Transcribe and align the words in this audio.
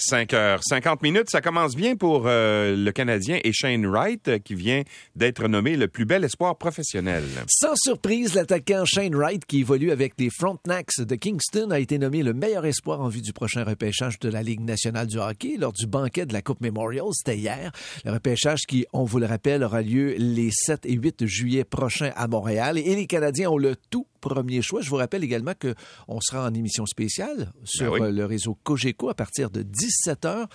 5 0.00 0.32
heures 0.34 0.60
50 0.62 1.02
minutes, 1.02 1.30
ça 1.30 1.40
commence 1.40 1.76
bien 1.76 1.96
pour 1.96 2.24
euh, 2.26 2.74
le 2.76 2.92
Canadien 2.92 3.38
et 3.44 3.52
Shane 3.52 3.86
Wright 3.86 4.28
euh, 4.28 4.38
qui 4.38 4.54
vient 4.54 4.82
d'être 5.16 5.46
nommé 5.48 5.76
le 5.76 5.88
plus 5.88 6.04
bel 6.04 6.24
espoir 6.24 6.56
professionnel. 6.56 7.24
Sans 7.48 7.74
surprise, 7.76 8.34
l'attaquant 8.34 8.84
Shane 8.84 9.14
Wright 9.14 9.44
qui 9.44 9.60
évolue 9.60 9.90
avec 9.90 10.14
les 10.18 10.30
Frontenacs 10.30 11.00
de 11.00 11.14
Kingston 11.14 11.70
a 11.70 11.78
été 11.78 11.98
nommé 11.98 12.22
le 12.22 12.32
meilleur 12.32 12.64
espoir 12.66 13.00
en 13.00 13.08
vue 13.08 13.20
du 13.20 13.32
prochain 13.32 13.64
repêchage 13.64 14.18
de 14.18 14.28
la 14.28 14.42
Ligue 14.42 14.60
nationale 14.60 15.06
du 15.06 15.18
hockey 15.18 15.56
lors 15.58 15.72
du 15.72 15.86
banquet 15.86 16.26
de 16.26 16.32
la 16.32 16.42
Coupe 16.42 16.60
Memorial. 16.60 17.06
C'était 17.12 17.38
hier. 17.38 17.72
Le 18.04 18.12
repêchage 18.12 18.60
qui, 18.66 18.86
on 18.92 19.04
vous 19.04 19.18
le 19.18 19.26
rappelle, 19.26 19.62
aura 19.62 19.82
lieu 19.82 20.14
les 20.18 20.50
7 20.50 20.86
et 20.86 20.94
8 20.94 21.26
juillet 21.26 21.64
prochains 21.64 22.12
à 22.16 22.26
Montréal 22.26 22.78
et 22.78 22.94
les 22.94 23.06
Canadiens 23.06 23.50
ont 23.50 23.58
le 23.58 23.76
tout 23.90 24.06
premier 24.20 24.62
choix. 24.62 24.80
Je 24.82 24.90
vous 24.90 24.96
rappelle 24.96 25.24
également 25.24 25.52
qu'on 25.54 26.20
sera 26.20 26.46
en 26.48 26.54
émission 26.54 26.86
spéciale 26.86 27.52
sur 27.64 27.92
Ben 27.92 28.00
oui. 28.00 28.08
euh, 28.08 28.12
le 28.12 28.24
réseau 28.24 28.56
Cogeco 28.62 29.08
à 29.08 29.14
partir 29.14 29.50
de 29.50 29.62
17 29.62 30.22
h. 30.24 30.46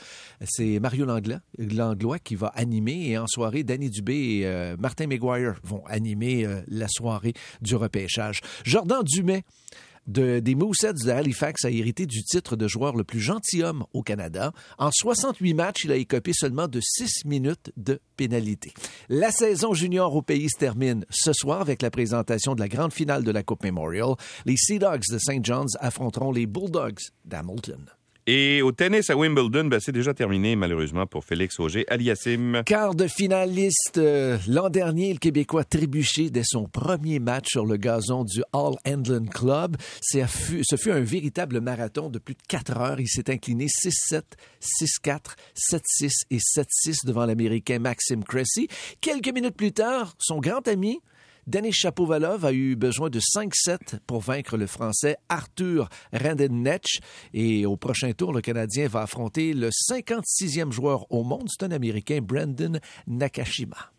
C'est 0.46 0.80
Mario 0.80 1.06
Langlois, 1.06 1.40
Langlois 1.58 2.20
qui 2.20 2.36
va 2.36 2.48
animer 2.56 3.10
et 3.10 3.18
en 3.18 3.28
soirée, 3.28 3.64
Danny 3.64 3.90
Dubé 3.90 4.14
et 4.40 4.46
euh, 4.48 4.76
Martin 4.78 5.08
McGuire 5.08 5.60
vont 5.64 5.84
animer 5.88 6.46
euh, 6.46 6.62
la 6.68 6.88
soirée 6.88 7.34
du 7.62 7.76
repêchage. 7.76 8.42
Jordan 8.64 9.04
Dumais 9.04 9.44
de, 10.08 10.40
des 10.40 10.56
Mooseheads 10.56 11.04
de 11.06 11.12
Halifax 11.12 11.66
a 11.66 11.70
hérité 11.70 12.06
du 12.06 12.24
titre 12.24 12.56
de 12.56 12.68
joueur 12.68 12.96
le 12.96 13.04
plus 13.04 13.20
gentilhomme 13.20 13.86
au 13.94 14.04
Canada. 14.04 14.52
En 14.78 14.92
68 14.92 15.54
matchs, 15.54 15.86
il 15.86 15.92
a 15.92 15.96
écopé 15.96 16.34
seulement 16.34 16.68
de 16.68 16.80
6 16.82 17.26
minutes 17.26 17.72
de 17.78 18.00
pénalité. 18.18 18.74
La 19.10 19.32
saison 19.32 19.74
junior 19.74 20.16
au 20.16 20.22
pays 20.22 20.50
se 20.50 20.58
termine 20.58 21.06
ce 21.10 21.34
soir 21.34 21.62
avec 21.62 21.82
la 21.82 21.92
présentation 21.92 22.56
de 22.56 22.60
la 22.60 22.68
grande 22.68 22.94
finale 22.94 23.24
de 23.24 23.32
la 23.32 23.44
Coupe 23.44 23.64
Memorial. 23.64 24.16
Les 24.46 24.58
Sea 24.58 24.80
Dogs 24.80 25.04
de 25.12 25.18
St. 25.18 25.44
John's 25.44 25.76
affronteront 25.80 26.32
les 26.32 26.46
Bulldogs 26.46 27.00
d'Hamilton. 27.26 27.86
Et 28.28 28.64
au 28.64 28.72
tennis 28.72 29.12
à 29.12 29.16
Wimbledon, 29.16 29.66
ben, 29.66 29.80
c'est 29.80 29.92
déjà 29.92 30.16
terminé 30.16 30.56
malheureusement 30.56 31.06
pour 31.06 31.24
Félix 31.24 31.60
Auger-Aliassime. 31.60 32.64
Quart 32.66 32.96
de 32.96 33.06
finaliste 33.08 34.00
euh, 34.00 34.40
l'an 34.48 34.70
dernier, 34.70 35.14
le 35.14 35.20
Québécois 35.20 35.64
trébuché 35.64 36.32
dès 36.32 36.42
son 36.44 36.68
premier 36.68 37.20
match 37.20 37.50
sur 37.52 37.68
le 37.68 37.78
gazon 37.78 38.24
du 38.24 38.42
All 38.52 38.74
England 38.88 39.26
Club. 39.28 39.78
Fut- 40.28 40.64
Ce 40.64 40.76
fut 40.76 40.90
un 40.92 41.02
véritable 41.02 41.62
marathon 41.62 42.10
de 42.10 42.18
plus 42.18 42.34
de 42.34 42.42
4 42.48 42.78
heures. 42.78 43.00
Il 43.00 43.08
s'est 43.08 43.30
incliné 43.30 43.68
6-7, 43.68 44.24
6-4, 44.60 45.20
7-6 45.56 46.10
et 46.32 46.38
7-6 46.40 47.06
devant 47.06 47.28
l'Américain 47.28 47.78
Maxime 47.78 48.24
Cressy. 48.24 48.68
Quelques 49.02 49.32
minutes 49.32 49.56
plus 49.56 49.72
tard, 49.72 50.16
son 50.18 50.40
grand 50.40 50.68
ami, 50.68 51.00
Denis 51.48 51.74
Chapovalov 51.74 52.44
a 52.44 52.52
eu 52.52 52.76
besoin 52.76 53.12
de 53.12 53.20
5-7 53.20 54.00
pour 54.08 54.22
vaincre 54.22 54.58
le 54.58 54.66
Français 54.66 55.18
Arthur 55.30 55.90
Randenetch. 56.12 57.00
Et 57.34 57.68
au 57.68 57.78
prochain 57.78 58.14
tour, 58.14 58.34
le 58.34 58.42
Canadien 58.42 58.88
va 58.88 59.04
affronter 59.04 59.54
le 59.54 59.70
56e 59.70 60.72
joueur 60.72 61.06
au 61.12 61.24
monde, 61.24 61.48
c'est 61.48 61.64
un 61.64 61.72
Américain, 61.72 62.20
Brandon 62.20 62.80
Nakashima. 63.06 63.95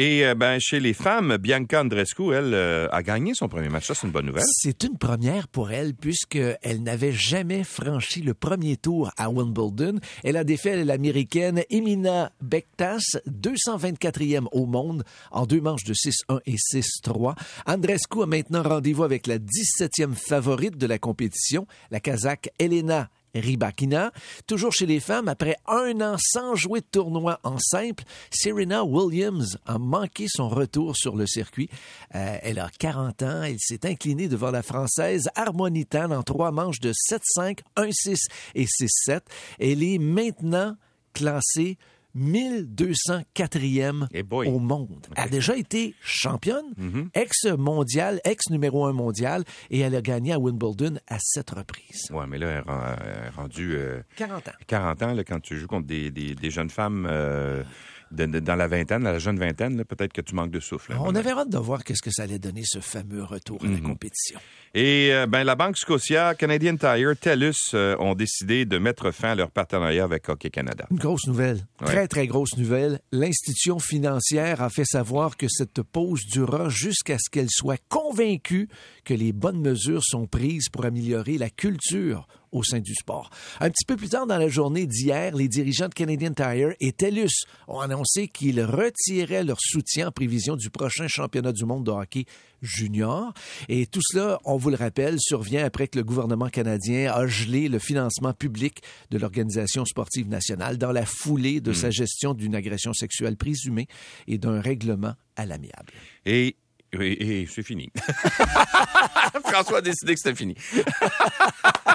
Et 0.00 0.24
euh, 0.24 0.36
ben, 0.36 0.60
chez 0.60 0.78
les 0.78 0.92
femmes, 0.92 1.38
Bianca 1.38 1.80
Andreescu, 1.80 2.32
elle, 2.32 2.54
euh, 2.54 2.86
a 2.92 3.02
gagné 3.02 3.34
son 3.34 3.48
premier 3.48 3.68
match. 3.68 3.88
Ça, 3.88 3.96
c'est 3.96 4.06
une 4.06 4.12
bonne 4.12 4.26
nouvelle. 4.26 4.44
C'est 4.46 4.84
une 4.84 4.96
première 4.96 5.48
pour 5.48 5.72
elle 5.72 5.92
puisqu'elle 5.92 6.84
n'avait 6.84 7.10
jamais 7.10 7.64
franchi 7.64 8.22
le 8.22 8.32
premier 8.32 8.76
tour 8.76 9.10
à 9.16 9.28
Wimbledon. 9.28 9.98
Elle 10.22 10.36
a 10.36 10.44
défait 10.44 10.84
l'Américaine 10.84 11.64
Emina 11.68 12.30
Bektas, 12.40 13.18
224e 13.28 14.46
au 14.52 14.66
monde, 14.66 15.02
en 15.32 15.46
deux 15.46 15.60
manches 15.60 15.82
de 15.82 15.94
6-1 15.94 16.42
et 16.46 16.54
6-3. 16.54 17.34
Andrescu 17.66 18.22
a 18.22 18.26
maintenant 18.26 18.62
rendez-vous 18.62 19.02
avec 19.02 19.26
la 19.26 19.38
17e 19.38 20.14
favorite 20.14 20.78
de 20.78 20.86
la 20.86 21.00
compétition, 21.00 21.66
la 21.90 21.98
Kazakh 21.98 22.50
Elena 22.60 23.10
Rybakina. 23.40 24.12
Toujours 24.46 24.72
chez 24.72 24.86
les 24.86 25.00
femmes, 25.00 25.28
après 25.28 25.56
un 25.66 26.00
an 26.00 26.16
sans 26.18 26.54
jouer 26.54 26.80
de 26.80 26.86
tournoi 26.90 27.40
en 27.42 27.58
simple, 27.58 28.04
Serena 28.30 28.84
Williams 28.84 29.58
a 29.66 29.78
manqué 29.78 30.26
son 30.28 30.48
retour 30.48 30.96
sur 30.96 31.16
le 31.16 31.26
circuit. 31.26 31.68
Euh, 32.14 32.38
elle 32.42 32.58
a 32.58 32.70
40 32.78 33.22
ans. 33.22 33.42
Elle 33.42 33.58
s'est 33.58 33.86
inclinée 33.86 34.28
devant 34.28 34.50
la 34.50 34.62
Française 34.62 35.28
Harmonitan 35.34 36.10
en 36.10 36.22
trois 36.22 36.52
manches 36.52 36.80
de 36.80 36.92
7-5, 36.92 37.60
1-6 37.76 38.16
et 38.54 38.66
6-7. 38.66 39.20
Elle 39.58 39.82
est 39.82 39.98
maintenant 39.98 40.76
classée 41.12 41.78
1204e 42.16 44.06
Eh 44.12 44.22
au 44.30 44.58
monde. 44.58 45.06
Elle 45.16 45.24
a 45.24 45.28
déjà 45.28 45.56
été 45.56 45.94
championne, 46.02 46.64
Mm-hmm. 46.78 47.08
ex-mondiale, 47.14 48.20
ex-numéro 48.24 48.84
un 48.86 48.92
mondial, 48.92 49.44
et 49.70 49.80
elle 49.80 49.94
a 49.94 50.02
gagné 50.02 50.32
à 50.32 50.38
Wimbledon 50.38 50.98
à 51.08 51.18
sept 51.20 51.50
reprises. 51.50 52.08
Ouais, 52.10 52.26
mais 52.28 52.38
là, 52.38 52.48
elle 52.48 52.58
est 52.58 53.18
elle 53.18 53.24
est 53.26 53.30
rendue 53.30 53.74
euh, 53.76 54.00
40 54.16 54.48
ans. 54.48 54.52
40 54.66 55.02
ans 55.02 55.12
là, 55.14 55.24
quand 55.24 55.40
tu 55.40 55.58
joues 55.58 55.66
contre 55.66 55.86
des, 55.86 56.10
des, 56.10 56.34
des 56.34 56.50
jeunes 56.50 56.70
femmes 56.70 57.06
euh, 57.10 57.62
de- 58.10 58.26
de- 58.26 58.40
dans 58.40 58.56
la 58.56 58.66
vingtaine, 58.68 59.02
dans 59.02 59.12
la 59.12 59.18
jeune 59.18 59.38
vingtaine, 59.38 59.84
peut-être 59.84 60.12
que 60.12 60.20
tu 60.20 60.34
manques 60.34 60.50
de 60.50 60.60
souffle. 60.60 60.94
On 60.98 61.14
avait 61.14 61.30
hâte 61.30 61.50
de 61.50 61.58
voir 61.58 61.84
qu'est-ce 61.84 62.02
que 62.02 62.10
ça 62.10 62.22
allait 62.24 62.38
donner 62.38 62.62
ce 62.64 62.80
fameux 62.80 63.22
retour 63.24 63.58
à 63.64 63.68
la 63.68 63.78
compétition. 63.80 64.38
Et 64.74 65.10
euh, 65.12 65.26
ben, 65.26 65.44
la 65.44 65.54
Banque 65.54 65.78
Scotia, 65.78 66.34
Canadian 66.34 66.76
Tire, 66.76 67.14
TELUS 67.18 67.54
euh, 67.74 67.96
ont 67.98 68.14
décidé 68.14 68.66
de 68.66 68.76
mettre 68.78 69.10
fin 69.12 69.30
à 69.30 69.34
leur 69.34 69.50
partenariat 69.50 70.04
avec 70.04 70.28
Hockey 70.28 70.50
Canada. 70.50 70.86
Une 70.90 70.98
grosse 70.98 71.26
nouvelle, 71.26 71.66
Ouais. 71.80 71.86
très 71.86 72.06
très 72.08 72.26
grosse 72.26 72.56
nouvelle. 72.58 73.00
L'institution 73.12 73.78
financière 73.78 74.62
a 74.62 74.68
fait 74.70 74.84
savoir 74.84 75.36
que 75.36 75.46
cette 75.48 75.82
pause 75.82 76.20
durera 76.26 76.68
jusqu'à 76.68 77.16
ce 77.18 77.30
qu'elle 77.30 77.48
soit 77.50 77.80
convaincue 77.88 78.68
que 79.04 79.14
les 79.14 79.32
bonnes 79.32 79.60
mesures 79.60 80.02
sont 80.04 80.26
prises 80.26 80.68
pour 80.68 80.84
améliorer 80.84 81.38
la 81.38 81.48
culture 81.50 82.28
au 82.52 82.62
sein 82.62 82.80
du 82.80 82.94
sport. 82.94 83.30
Un 83.60 83.70
petit 83.70 83.84
peu 83.84 83.96
plus 83.96 84.08
tard 84.08 84.26
dans 84.26 84.38
la 84.38 84.48
journée 84.48 84.86
d'hier, 84.86 85.34
les 85.34 85.48
dirigeants 85.48 85.88
de 85.88 85.94
Canadian 85.94 86.32
Tire 86.32 86.74
et 86.80 86.92
TELUS 86.92 87.44
ont 87.66 87.80
annoncé 87.80 88.28
qu'ils 88.28 88.62
retiraient 88.62 89.44
leur 89.44 89.58
soutien 89.60 90.08
en 90.08 90.12
prévision 90.12 90.56
du 90.56 90.70
prochain 90.70 91.08
championnat 91.08 91.52
du 91.52 91.64
monde 91.64 91.84
de 91.84 91.90
hockey 91.90 92.24
junior. 92.62 93.32
Et 93.68 93.86
tout 93.86 94.00
cela, 94.02 94.38
on 94.44 94.56
vous 94.56 94.70
le 94.70 94.76
rappelle, 94.76 95.16
survient 95.18 95.64
après 95.64 95.88
que 95.88 95.98
le 95.98 96.04
gouvernement 96.04 96.48
canadien 96.48 97.12
a 97.12 97.26
gelé 97.26 97.68
le 97.68 97.78
financement 97.78 98.32
public 98.32 98.82
de 99.10 99.18
l'Organisation 99.18 99.84
sportive 99.84 100.28
nationale 100.28 100.78
dans 100.78 100.92
la 100.92 101.06
foulée 101.06 101.60
de 101.60 101.72
sa 101.72 101.90
gestion 101.90 102.34
d'une 102.34 102.54
agression 102.54 102.92
sexuelle 102.92 103.36
présumée 103.36 103.86
et 104.26 104.38
d'un 104.38 104.60
règlement 104.60 105.14
à 105.36 105.46
l'amiable. 105.46 105.92
Et 106.26 106.56
c'est 106.92 107.62
fini. 107.62 107.90
François 109.44 109.78
a 109.78 109.80
décidé 109.80 110.14
que 110.14 110.20
c'était 110.20 110.34
fini. 110.34 110.54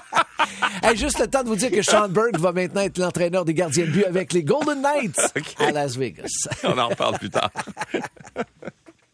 Hey, 0.90 0.98
juste 0.98 1.20
le 1.20 1.28
temps 1.28 1.44
de 1.44 1.48
vous 1.48 1.56
dire 1.56 1.72
que 1.72 1.82
Sean 1.82 2.10
Berg 2.10 2.38
va 2.38 2.52
maintenant 2.52 2.82
être 2.82 2.98
l'entraîneur 2.98 3.46
des 3.46 3.54
gardiens 3.54 3.86
de 3.86 3.92
but 3.92 4.04
avec 4.04 4.34
les 4.34 4.44
Golden 4.44 4.82
Knights 4.82 5.18
à 5.60 5.72
Las 5.72 5.96
Vegas. 5.96 6.50
On 6.64 6.78
en 6.78 6.90
reparle 6.90 7.18
plus 7.20 7.30
tard. 7.30 7.52